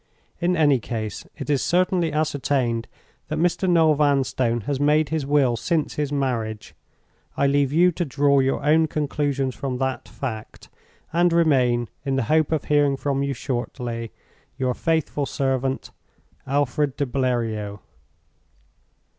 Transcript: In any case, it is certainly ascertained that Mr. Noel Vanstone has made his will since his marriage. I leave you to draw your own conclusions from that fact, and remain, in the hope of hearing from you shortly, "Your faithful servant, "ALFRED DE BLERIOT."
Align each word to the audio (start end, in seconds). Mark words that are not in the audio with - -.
In 0.39 0.57
any 0.57 0.79
case, 0.79 1.27
it 1.37 1.47
is 1.47 1.61
certainly 1.61 2.11
ascertained 2.11 2.87
that 3.27 3.37
Mr. 3.37 3.69
Noel 3.69 3.93
Vanstone 3.93 4.61
has 4.61 4.79
made 4.79 5.09
his 5.09 5.27
will 5.27 5.55
since 5.55 5.93
his 5.93 6.11
marriage. 6.11 6.73
I 7.37 7.45
leave 7.45 7.71
you 7.71 7.91
to 7.91 8.03
draw 8.03 8.39
your 8.39 8.65
own 8.65 8.87
conclusions 8.87 9.53
from 9.53 9.77
that 9.77 10.09
fact, 10.09 10.69
and 11.13 11.31
remain, 11.31 11.87
in 12.03 12.15
the 12.15 12.23
hope 12.33 12.51
of 12.51 12.63
hearing 12.63 12.97
from 12.97 13.21
you 13.21 13.35
shortly, 13.35 14.11
"Your 14.57 14.73
faithful 14.73 15.27
servant, 15.27 15.91
"ALFRED 16.47 16.97
DE 16.97 17.05
BLERIOT." 17.05 17.79